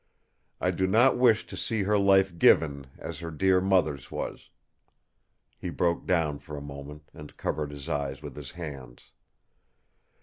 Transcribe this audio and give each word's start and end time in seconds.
I 0.59 0.71
do 0.71 0.87
not 0.87 1.15
wish 1.19 1.45
to 1.45 1.55
see 1.55 1.83
her 1.83 1.95
life 1.95 2.39
given, 2.39 2.87
as 2.97 3.19
her 3.19 3.29
dear 3.29 3.61
mother's 3.61 4.09
was—" 4.09 4.49
He 5.59 5.69
broke 5.69 6.07
down 6.07 6.39
for 6.39 6.57
a 6.57 6.59
moment, 6.59 7.11
and 7.13 7.37
covered 7.37 7.69
his 7.69 7.87
eyes 7.87 8.23
with 8.23 8.35
his 8.35 8.49
hands. 8.53 9.11